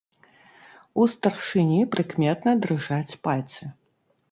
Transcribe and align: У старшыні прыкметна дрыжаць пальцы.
У 1.01 1.05
старшыні 1.15 1.81
прыкметна 1.93 2.51
дрыжаць 2.65 3.17
пальцы. 3.29 3.73